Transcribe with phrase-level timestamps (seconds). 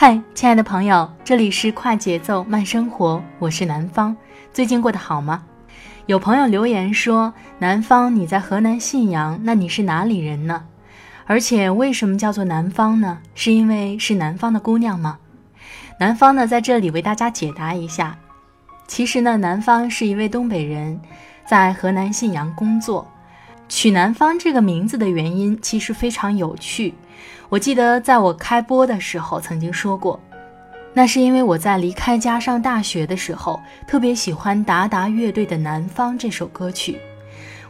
[0.00, 4.16] 嗨，亲爱的朋友，这里是快节奏慢生活，我是南方。
[4.52, 5.42] 最近过得好吗？
[6.06, 10.62] 有朋友留言说，南方你在河南信阳，那你是哪里人呢？
[11.26, 13.18] 而且为什么叫做南方呢？
[13.34, 15.18] 是因为是南方的姑娘吗？
[15.98, 18.16] 南方呢，在这里为大家解答一下。
[18.86, 21.00] 其实呢，南方是一位东北人，
[21.44, 23.04] 在河南信阳工作。
[23.68, 26.94] 取南方这个名字的原因其实非常有趣。
[27.50, 30.20] 我记得在我开播的时候曾经说过，
[30.92, 36.98] 那是因为我在离开家上大学的时候，特别喜欢达达乐队的《南方》这首歌曲。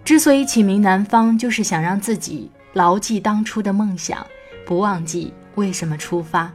[0.05, 4.27] 之所以起名南方，就是想让自己牢记当初的梦想，
[4.67, 6.51] 不忘记为什么出发。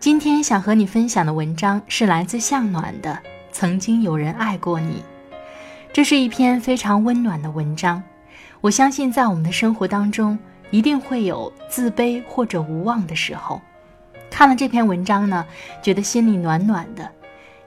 [0.00, 3.12] 今天想和你分享的文章是来自向暖的
[3.52, 4.96] 《曾经有人爱过你》，
[5.92, 8.02] 这是一篇非常温暖的文章。
[8.60, 10.36] 我相信在我们的生活当中。
[10.74, 13.62] 一定会有自卑或者无望的时候。
[14.28, 15.46] 看了这篇文章呢，
[15.80, 17.08] 觉得心里暖暖的，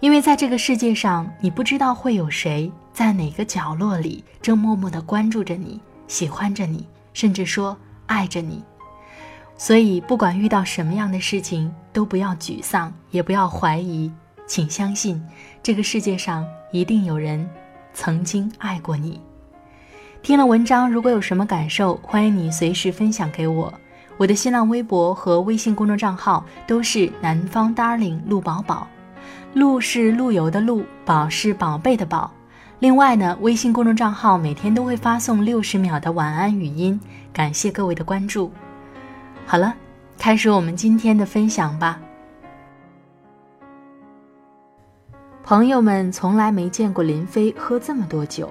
[0.02, 5.80] 因为在这个世界上，你不知道会有谁在哪个角落里正默默地关注着你，
[6.10, 8.62] 喜欢着你，甚至说爱着你。
[9.56, 14.12] 所以，不管遇到什么样的事情，都不要沮丧，也不要怀疑，
[14.46, 15.26] 请相信，
[15.64, 17.50] 这个世界上一定有人
[17.94, 19.22] 曾经爱过你。
[20.28, 23.74] 听了文章，如果有什么感受，欢迎你随时分享给我。
[24.18, 28.86] 我的新浪微博和微信公众账号都是南方 darling 陆宝宝，
[29.54, 32.30] 陆是陆游的陆，宝是宝贝的宝。
[32.80, 37.00] 另外呢，微信公众账号每天都会发送六十秒的晚安语音，
[37.32, 38.52] 感谢各位的关注。
[39.46, 39.74] 好了，
[40.18, 41.98] 开始我们今天的分享吧。
[45.42, 48.50] 朋友们从来没见过林飞喝这么多酒。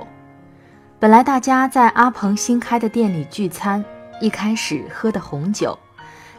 [0.98, 3.84] 本来大家在阿鹏新开的店里聚餐，
[4.18, 5.78] 一开始喝的红酒，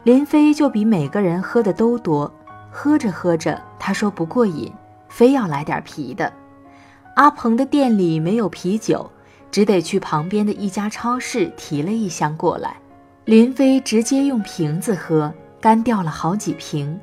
[0.02, 2.32] 林飞就比每个人喝的都多。
[2.72, 4.74] 喝着喝着，他说不过瘾，
[5.10, 6.34] 非要来点啤的。
[7.16, 9.08] 阿鹏的店里没有啤酒，
[9.52, 12.78] 只得去旁边的一家超市提了一箱过来。
[13.26, 15.32] 林飞直接用瓶子喝，
[15.62, 17.00] 干掉了好几瓶。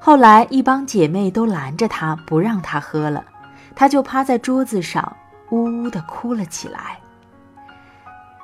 [0.00, 3.24] 后来一帮姐妹都拦着他，不让他喝了，
[3.76, 5.16] 他就趴在桌子上。
[5.50, 6.98] 呜呜地哭了起来。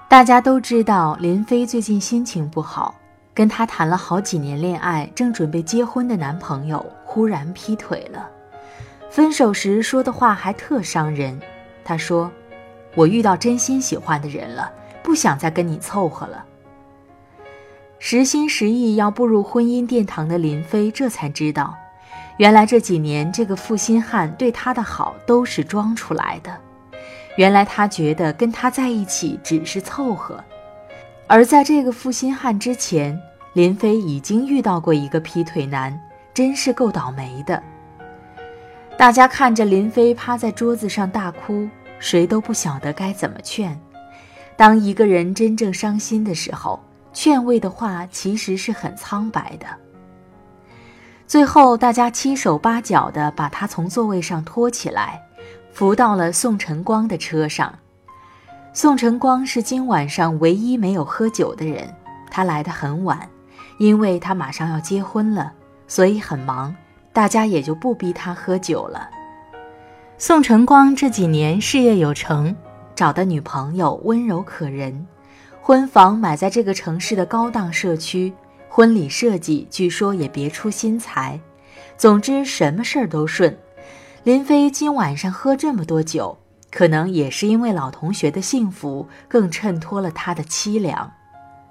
[0.09, 2.95] 大家都知道林飞最近心情不好，
[3.33, 8.29] 跟他谈了好几年恋爱、正准备结婚的男朋友忽然劈腿了。
[9.09, 11.41] 分手时说的话还特伤人。
[11.85, 12.31] 他说
[12.95, 14.73] ：“我遇到真心喜欢的人了，
[15.03, 16.45] 不想再跟你凑合了。”
[17.99, 21.77] 实心实意要步入婚姻殿堂的林飞这才知道，
[22.39, 26.57] 原来这几年这个负心汉对他的好都是装出来的。
[27.41, 30.45] 原来他觉得跟他在一起只是凑合，
[31.27, 33.19] 而在这个负心汉之前，
[33.55, 35.99] 林飞已经遇到过一个劈腿男，
[36.35, 37.63] 真是够倒霉的。
[38.99, 41.67] 大家看着林飞趴在桌子上大哭，
[41.99, 43.75] 谁都不晓得该怎么劝。
[44.55, 46.79] 当一个人真正伤心的时候，
[47.15, 49.67] 劝慰的话其实是很苍白的。
[51.27, 55.23] 最后，大家七手八脚地把他从座位上拖起来。
[55.73, 57.79] 扶到了宋晨光的车上。
[58.73, 61.93] 宋晨光是今晚上唯一没有喝酒的人，
[62.31, 63.29] 他来的很晚，
[63.79, 65.53] 因为他马上要结婚了，
[65.89, 66.75] 所以很忙，
[67.13, 69.09] 大家也就不逼他喝酒了。
[70.19, 72.55] 宋晨光这几年事业有成，
[72.95, 75.07] 找的女朋友温柔可人，
[75.61, 78.33] 婚房买在这个城市的高档社区，
[78.69, 81.41] 婚礼设计据说也别出心裁。
[81.97, 83.57] 总之，什么事儿都顺。
[84.23, 86.37] 林飞今晚上喝这么多酒，
[86.71, 91.11] 可能也是因为老同学的幸福更衬托了他的凄凉。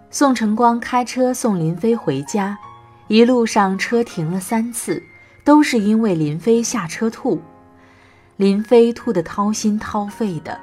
[0.10, 2.58] 宋晨光开车送林飞回家，
[3.08, 5.04] 一路上车停了三次，
[5.44, 7.40] 都是因为林飞下车吐。
[8.38, 10.60] 林飞吐得掏心掏肺的，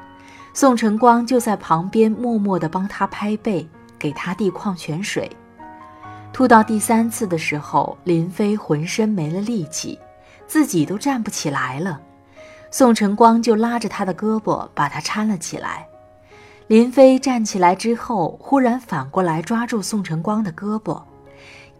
[0.52, 3.64] 宋晨光就在旁边默默地帮他拍背，
[3.96, 5.30] 给他递矿泉水。
[6.32, 9.96] 吐到第三次的时候，林飞浑身没了力气，
[10.46, 12.00] 自己都站不起来了。
[12.70, 15.86] 宋晨光就拉着他的胳膊，把他搀了起来。
[16.66, 21.02] 林飞站起来之后，忽然反过来抓住宋晨光的胳膊，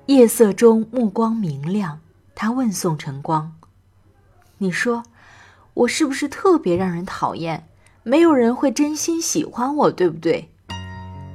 [0.07, 1.99] 夜色中目光明亮。
[2.35, 3.53] 他问宋晨光
[4.59, 5.03] ：“你说，
[5.75, 7.67] 我是不是特别让人讨厌？
[8.05, 10.51] 没有人会真心喜欢我，对不对？”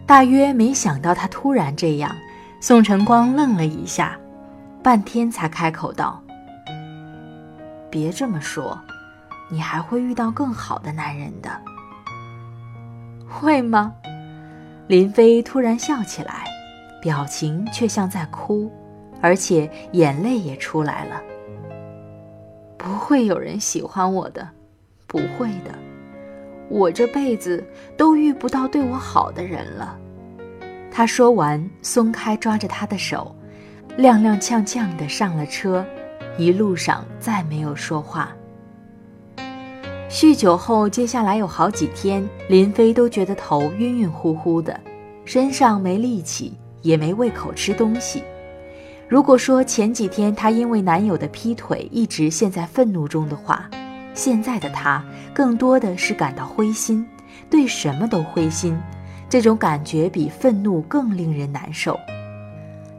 [0.08, 2.16] 大约没想到他突然这样，
[2.60, 4.18] 宋晨光愣了一下，
[4.82, 6.21] 半天才开口道
[7.92, 8.80] ：“别这么说，
[9.50, 11.50] 你还会遇到更好的男人的。”
[13.30, 13.94] 会吗？
[14.88, 16.46] 林飞突然笑起来，
[17.02, 18.72] 表情却像在哭，
[19.22, 21.22] 而且眼泪也出来了。
[22.78, 24.48] 不会有人喜欢我的，
[25.08, 25.72] 不会的，
[26.68, 27.64] 我这辈子
[27.96, 29.98] 都遇不到对我好的人了。
[30.92, 33.34] 他说完，松开抓着他的手，
[33.98, 35.86] 踉踉跄跄地上了车，
[36.38, 38.32] 一路上再没有说话。
[40.10, 44.78] 酗酒后，接下来有好几天，林飞都觉得头晕晕乎乎的，
[45.24, 48.24] 身上没力气，也没胃口吃东西。
[49.08, 53.70] 如果说前几天她因为男友的劈腿一直陷在愤怒中的话，
[54.14, 57.08] 现在的她更多的是感到灰心，
[57.50, 58.78] 对什么都灰心。
[59.30, 61.98] 这种感觉比愤怒更令人难受。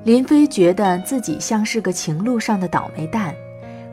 [0.04, 3.32] 林飞觉得自己像是个情路上的倒霉蛋。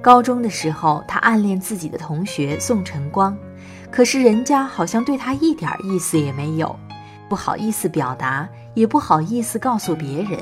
[0.01, 3.37] 高中的时候，他暗恋自己的同学宋晨光，
[3.91, 6.75] 可是人家好像对他一点意思也没有，
[7.29, 10.39] 不好意思表达，也不好意思告诉别人，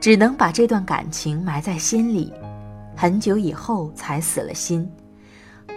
[0.00, 2.32] 只能把这段感情埋在心里，
[2.96, 4.90] 很久以后才死了心。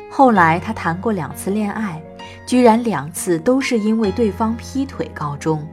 [0.09, 2.01] 后来他谈过两次恋爱，
[2.45, 5.67] 居然两次都是因为对方劈腿告终，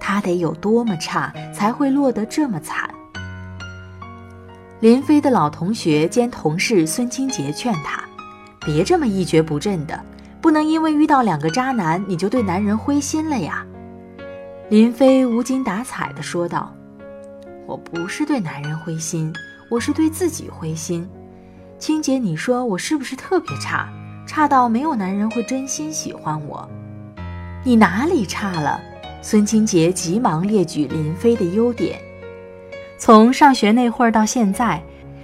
[0.00, 2.88] 他得有多么差才会落得这么惨？
[4.80, 8.02] 林飞的老同学兼同事孙清杰劝他
[8.64, 10.02] ：“别这么一蹶不振的，
[10.40, 13.64] 不能因为遇到两个渣男你就对男人灰心了呀。”
[14.70, 16.74] 林飞无精打采地说道
[17.68, 19.32] ：“我不是对男人灰心，
[19.70, 21.06] 我是对自己灰心。
[21.78, 23.88] 清杰，你说我是不是特别差？
[24.26, 26.66] 差到没有男人会真心喜欢我？
[27.64, 28.80] 你哪里差了？”
[29.22, 32.00] 孙清杰急忙列举林飞的优点。
[32.98, 34.82] 从上学那会儿到现在，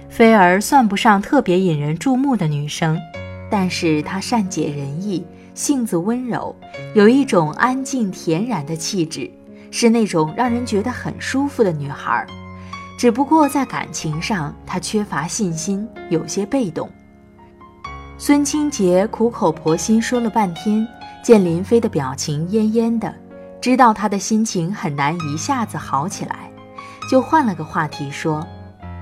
[0.09, 2.99] 菲儿算不上特别引人注目的女生，
[3.49, 6.55] 但是她善解人意，性子温柔，
[6.93, 9.29] 有一种安静恬然的气质，
[9.71, 12.25] 是那种让人觉得很舒服的女孩。
[12.97, 16.89] 只不过在感情上，她缺乏信心，有些被动。
[18.17, 20.87] 孙清杰苦口婆心说了半天，
[21.23, 23.13] 见林飞的表情恹恹的，
[23.61, 26.49] 知道他的心情很难一下子好起来。
[27.09, 28.45] 就换了个话题说：“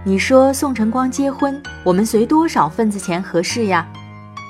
[0.05, 3.87] 你说宋晨光结婚，我们随多少份子钱合适呀？”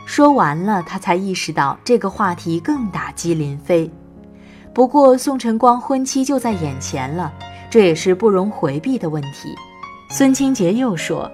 [0.06, 3.90] 说完了，他才意识到这个话题更打击林飞。
[4.74, 7.32] 不过宋晨光婚期就在眼前了，
[7.70, 9.56] 这也是不容回避的问题。
[10.10, 11.32] 孙清杰又说：“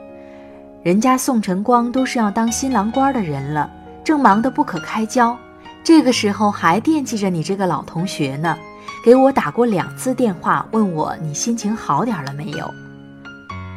[0.84, 3.70] 人家宋晨光都是要当新郎官的人了，
[4.04, 5.36] 正忙得不可开交，
[5.84, 8.58] 这个时候还惦记着你这个老同学呢。”
[9.04, 12.72] 给我打过两次电话，问我你心情好点了没有？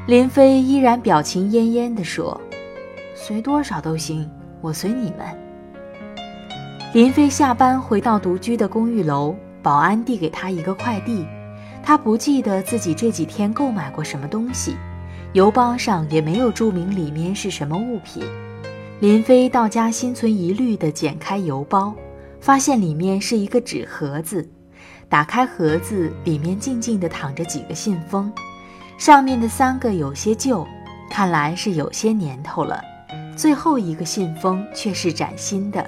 [0.06, 2.38] 林飞依然表情恹恹地说
[3.16, 4.28] ：“随多少都行，
[4.60, 5.26] 我随你们。”
[6.92, 11.24] 林飞下班回到独居的公寓楼，保安递给他一个快递，
[11.82, 14.76] 他不记得自己这几天购买过什么东西，
[15.32, 18.22] 邮包上也没有注明里面是什么物品。
[19.04, 21.94] 林飞到家心存疑虑地剪开邮包，
[22.40, 24.48] 发现里面是一个纸盒子。
[25.10, 28.32] 打开盒子，里面静静地躺着几个信封，
[28.96, 30.66] 上面的三个有些旧，
[31.10, 32.82] 看来是有些年头了。
[33.36, 35.86] 最后一个信封却是崭新的。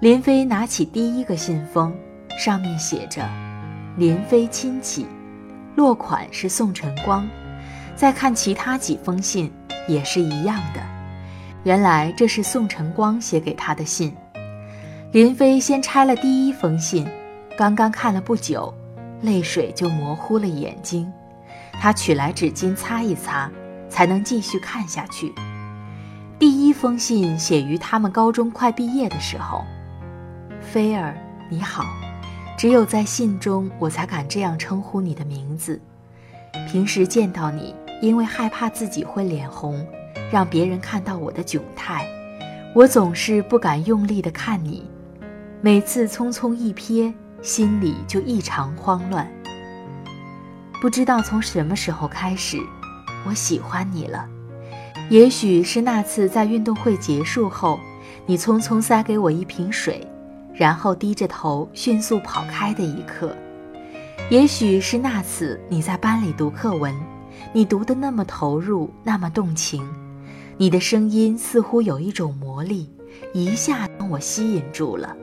[0.00, 1.94] 林飞拿起第一个信封，
[2.38, 3.28] 上面写着
[3.98, 5.06] “林飞亲戚”，
[5.76, 7.28] 落款是宋晨光。
[7.94, 9.52] 再看其他几封信，
[9.86, 10.80] 也是一样的。
[11.64, 14.14] 原来这是宋晨光写给他的信。
[15.12, 17.06] 林飞先拆了第一封信。
[17.56, 18.72] 刚刚看了不久，
[19.20, 21.12] 泪水就模糊了眼睛。
[21.74, 23.50] 他取来纸巾擦一擦，
[23.88, 25.32] 才能继续看下去。
[26.38, 29.64] 第一封信写于他们高中快毕业的时候。
[30.60, 31.14] 菲儿，
[31.50, 31.84] 你好。
[32.56, 35.80] 只有在信中，我才敢这样称呼你的名字。
[36.66, 39.86] 平时见到你，因为害怕自己会脸红，
[40.32, 42.08] 让别人看到我的窘态，
[42.74, 44.88] 我总是不敢用力地看你。
[45.60, 47.12] 每次匆匆一瞥，
[47.42, 49.30] 心里就异常慌乱。
[50.80, 52.56] 不知道从什么时候开始，
[53.26, 54.26] 我喜欢你了。
[55.10, 57.78] 也许是那次在运动会结束后，
[58.24, 60.08] 你匆匆塞给我一瓶水。
[60.54, 63.34] 然后低着头迅速跑开的一刻，
[64.30, 66.94] 也许是那次你在班里读课文，
[67.52, 69.82] 你读得那么投入，那么动情，
[70.62, 72.88] 你的声音似乎有一种魔力，
[73.34, 75.16] 一下将我吸引住了。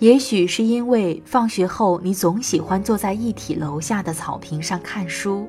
[0.00, 5.48] 也许是因为放学后你总喜欢坐在一体楼下的草坪上看书，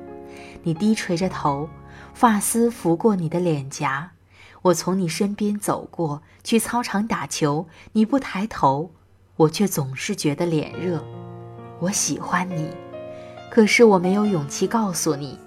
[0.64, 1.68] 你低垂着头，
[2.14, 4.12] 发丝拂过你的脸颊。
[4.62, 8.92] 我从你身边走过去操场打球，你不抬头，
[9.36, 11.04] 我却总是觉得脸热。
[11.82, 12.70] 我喜欢你，
[13.52, 15.38] 可是我没有勇气告诉你。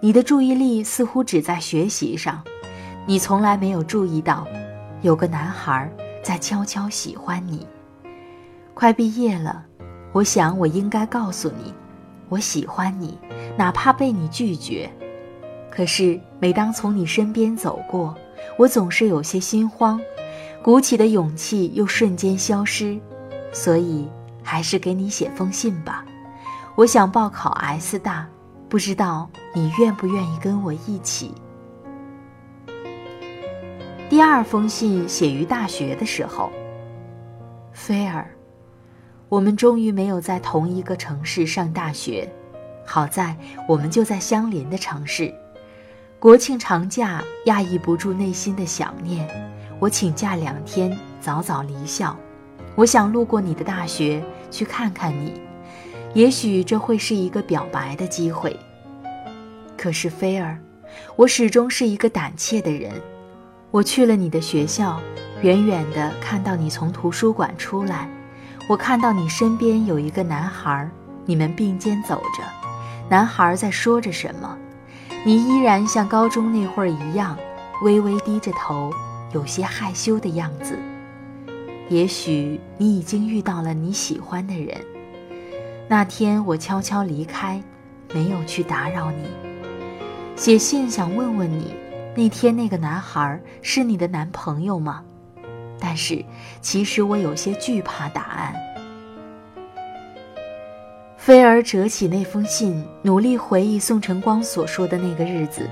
[0.00, 2.44] 你的注意力似乎只在学习上，
[3.08, 4.44] 你从来没有注意到，
[5.00, 5.88] 有个男孩
[6.24, 7.64] 在悄悄喜欢你。
[8.74, 9.64] 快毕业了，
[10.12, 11.72] 我想我应该告诉你，
[12.28, 13.16] 我喜欢你，
[13.56, 14.90] 哪怕被你拒绝。
[15.70, 18.12] 可是每当从你身边走过，
[18.58, 20.00] 我总是有些心慌，
[20.60, 22.98] 鼓起的勇气又瞬间消失，
[23.52, 24.08] 所以
[24.42, 26.04] 还是给你写封信吧。
[26.74, 28.26] 我想报考 S 大，
[28.68, 31.32] 不知道你愿不愿意跟我一起。
[34.16, 36.50] 第二封信写于大学的时候。
[37.74, 38.30] 菲儿，
[39.28, 42.26] 我们终于没有在同一个城市上大学，
[42.86, 43.36] 好在
[43.68, 45.30] 我们就在相邻的城市。
[46.18, 49.28] 国庆长假，压抑不住内心的想念，
[49.78, 52.16] 我请假两天，早早离校。
[52.74, 55.42] 我想路过你的大学，去看看你，
[56.14, 58.58] 也许这会是一个表白的机会。
[59.76, 60.58] 可是菲儿，
[61.16, 62.90] 我始终是一个胆怯的人。
[63.70, 64.98] 我去了你的学校，
[65.42, 68.08] 远远的看到你从图书馆出来，
[68.68, 70.88] 我看到你身边有一个男孩，
[71.24, 72.42] 你们并肩走着，
[73.08, 74.56] 男孩在说着什么。
[75.24, 77.36] 你依然像高中那会儿一样，
[77.82, 78.92] 微微低着头，
[79.32, 80.78] 有些害羞的样子。
[81.88, 84.76] 也许你已经遇到了你喜欢的人。
[85.88, 87.60] 那天我悄悄离开，
[88.14, 89.24] 没有去打扰你。
[90.36, 91.74] 写信想问问你，
[92.16, 95.02] 那天那个男孩是你的男朋友吗？
[95.78, 96.24] 但是
[96.62, 98.54] 其实我有些惧怕答案。
[101.18, 105.68] 菲儿折起那封信，努力回忆宋晨光所说的那个日子。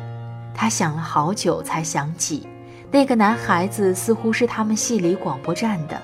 [0.54, 2.46] 他想了好久，才想起，
[2.90, 5.98] 那个男孩子似乎是他们系里广播站的。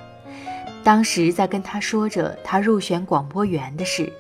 [0.83, 4.11] 当时在跟他说着他入选广播员的事。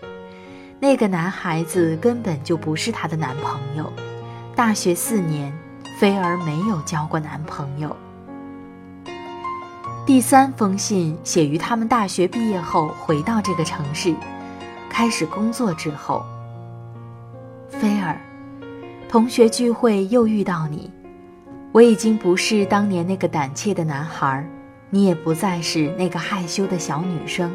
[0.78, 3.90] 那个男孩子根本就不是他的男朋友。
[4.54, 5.50] 大学四年，
[6.00, 7.94] 菲儿没有交过男朋友。
[10.06, 14.14] 第三封信写于他们大学毕业后回到这个城市。
[14.88, 16.24] 开始工作之后，
[17.68, 18.18] 菲儿，
[19.10, 20.90] 同学聚会又遇到你，
[21.70, 24.42] 我已经不是当年那个胆怯的男孩，
[24.88, 27.52] 你也不再是那个害羞的小女生，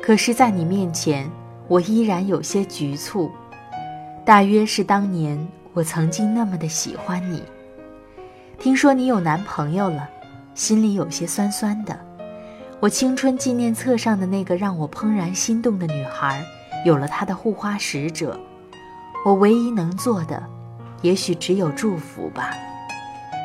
[0.00, 1.30] 可是，在你面前，
[1.68, 3.30] 我依然有些局促，
[4.24, 7.42] 大约是当年我曾经那么的喜欢你。
[8.58, 10.08] 听说你有男朋友了，
[10.54, 11.98] 心里有些酸酸的。
[12.78, 16.44] 我青春纪念册上的那个让我怦然心动的女孩，
[16.84, 18.38] 有了她的护花使者。
[19.24, 20.40] 我唯一能做的，
[21.02, 22.52] 也许只有祝福吧。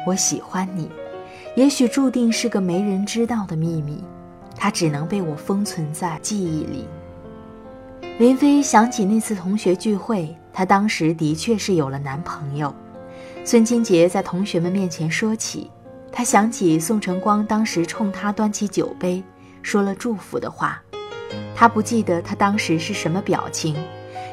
[0.05, 0.91] 我喜欢你，
[1.55, 4.03] 也许注定是个没人知道的秘密，
[4.55, 6.85] 它只能被我封存在记忆里。
[8.19, 12.75] 林飞想起那次同学聚会，她当时的确是有了男朋友。
[13.45, 15.71] 孙金杰在同学们面前说起。
[16.11, 19.23] 他想起宋晨光当时冲他端起酒杯，
[19.61, 20.83] 说了祝福的话。
[21.55, 23.73] 他不记得他当时是什么表情，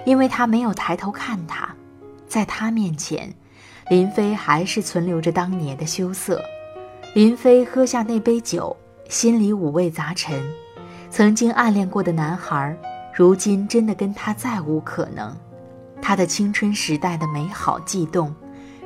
[0.04, 1.72] 因为他没有抬头看他。
[2.26, 3.32] 在他面前，
[3.88, 6.42] 林飞还是存留着当年的羞涩。
[7.14, 8.76] 林飞喝下那杯酒，
[9.08, 10.42] 心里五味杂陈。
[11.08, 12.76] 曾经暗恋过的男孩，
[13.14, 15.32] 如今真的跟他再无可能。
[16.00, 18.34] 他的青春时代的美好悸动，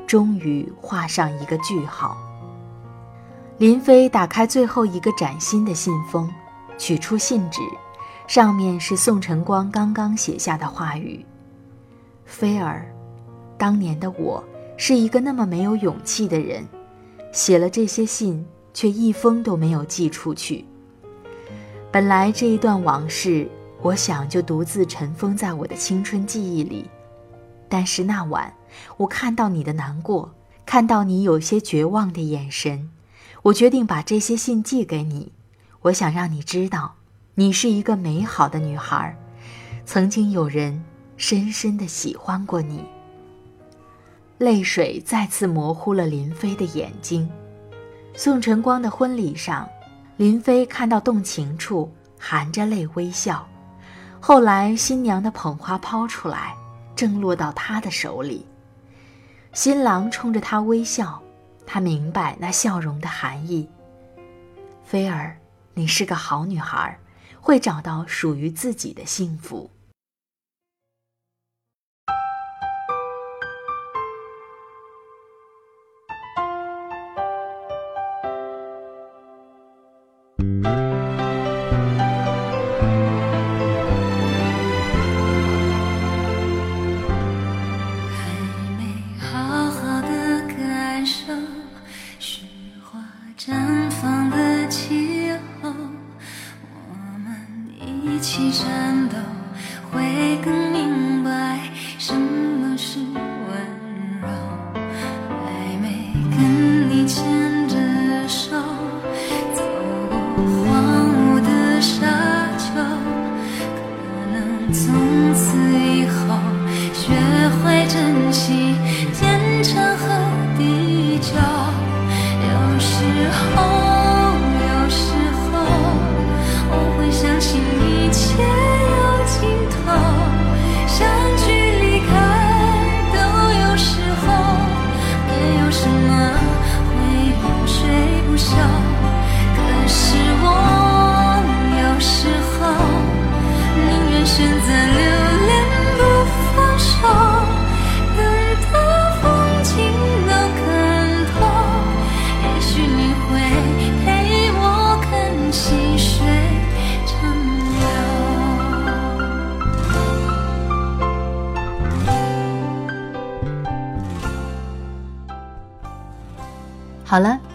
[0.07, 2.17] 终于画上一个句号。
[3.59, 6.33] 林飞打开最后一个崭新的信封，
[6.79, 7.61] 取出信纸，
[8.27, 11.25] 上面是宋晨光刚刚写下的话语
[12.25, 12.91] ：“菲儿，
[13.59, 14.43] 当年的我
[14.79, 16.67] 是一个那么没有勇气的人，
[17.33, 20.65] 写了这些信，却一封都没有寄出去。
[21.93, 23.47] 本来这一段往事，
[23.83, 26.89] 我想就独自尘封在我的青春记忆里。
[27.71, 28.53] 但是那晚，
[28.99, 30.35] 我看到你的难过，
[30.67, 32.91] 看到你有些绝望的眼神，
[33.43, 35.33] 我决定把这些信寄给你。
[35.83, 36.97] 我想让你知道，
[37.37, 39.17] 你是一个美好的女孩，
[39.87, 40.85] 曾经有人
[41.17, 42.85] 深深的喜欢过你。
[44.39, 47.31] 泪水再次模糊了林飞的眼睛。
[48.15, 49.69] 宋晨光的婚礼上，
[50.17, 53.47] 林飞看到动情处，含着泪微笑。
[54.19, 56.57] 后来新娘的捧花抛出来。
[57.01, 58.45] 正落到他的手里，
[59.55, 61.23] 新郎冲着他微笑，
[61.67, 63.67] 他明白那笑容的含义。
[64.85, 65.39] 菲儿，
[65.73, 66.99] 你是个好女孩，
[67.41, 69.71] 会找到属于自己的幸福。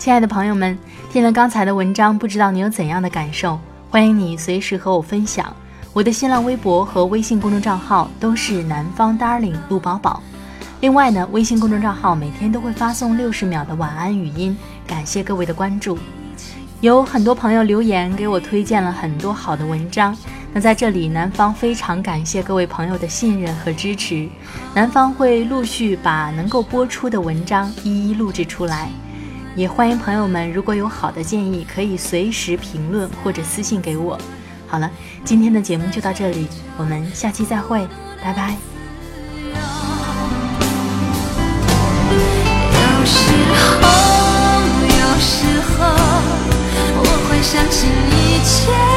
[0.06, 0.78] 亲爱的朋友们，
[1.12, 3.60] 听了刚才的文章，不知道你有怎样的感受？
[3.90, 5.52] 欢迎你随时和我分享。
[5.94, 10.22] 我的新浪微博和微信公众账号都是南方 Darling 陆宝宝。
[10.80, 15.98] 另外呢，微信公众账号每天都会发送六十秒的晚安语音，感谢各位的关注。
[16.82, 20.16] 有很多朋友留言给我推荐了很多好的文章，
[20.54, 24.30] 那在这里，南方非常感谢各位朋友的信任和支持。
[24.76, 28.92] 南方会陆续把能够播出的文章一一录制出来。
[29.56, 34.20] 也欢迎朋友们，如果有好的建议，可以随时评论或者私信给我。
[34.68, 34.92] 好了，
[35.24, 36.46] 今天的节目就到这里，
[36.78, 37.88] 我们下期再会，
[38.22, 38.58] 拜拜。
[42.74, 43.88] 有时候，
[44.84, 45.86] 有时候，
[46.98, 48.95] 我会相信一切。